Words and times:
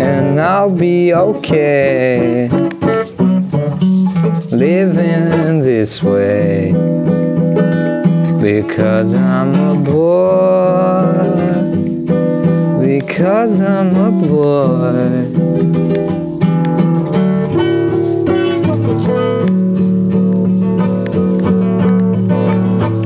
And 0.00 0.40
I'll 0.40 0.70
be 0.74 1.12
okay 1.12 2.48
living 4.52 5.60
this 5.62 6.02
way 6.02 6.72
because 8.40 9.12
I'm 9.12 9.54
a 9.54 9.74
boy. 9.84 10.27
Because 13.18 13.60
I'm 13.60 13.96
a 13.96 14.10
boy. 14.12 15.26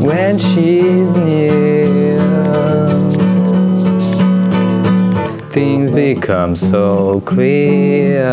when 0.07 0.39
she's 0.39 1.17
near. 1.17 2.21
Things 5.49 5.91
become 5.91 6.57
so 6.57 7.23
clear. 7.23 8.29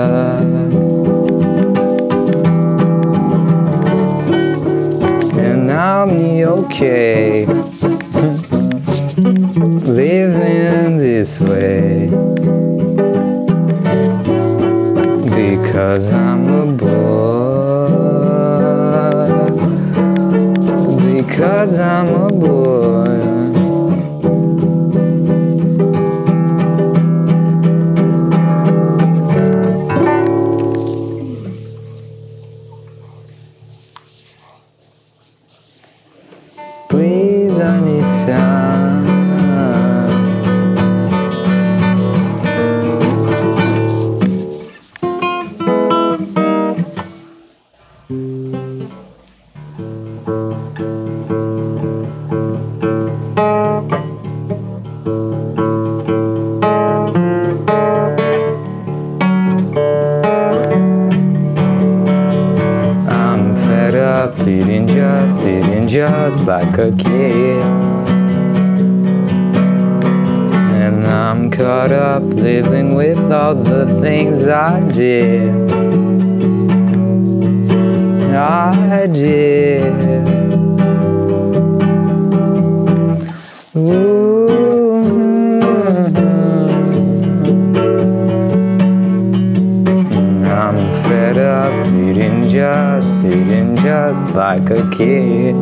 And 5.37 5.71
I'm 5.71 6.09
okay 6.43 7.68
way 11.41 12.09
because 15.35 16.11
I'm 16.11 16.47
a 16.47 16.65
boy. 16.73 18.09
Because 21.13 21.79
I'm 21.79 22.07
a 22.07 22.29
boy. 22.29 23.19
Please, 36.89 37.59
I 37.59 37.79
need 37.79 38.01
time. 38.25 38.78
Just, 65.19 65.39
eating 65.39 65.87
just 65.87 66.43
like 66.43 66.77
a 66.77 66.91
kid. 66.91 67.63
And 70.81 71.05
I'm 71.07 71.51
caught 71.51 71.91
up 71.91 72.23
living 72.23 72.95
with 72.95 73.19
all 73.31 73.55
the 73.55 73.99
things 74.01 74.47
I 74.47 74.81
did. 74.89 75.49
I 78.33 79.07
did. 79.07 80.08
Just, 92.59 93.25
eating 93.25 93.77
just 93.77 94.35
like 94.35 94.69
a 94.69 94.89
kid. 94.91 95.55